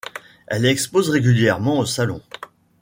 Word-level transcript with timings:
Elle 0.47 0.65
expose 0.65 1.11
régulièrement 1.11 1.77
aux 1.77 1.85
Salons. 1.85 2.23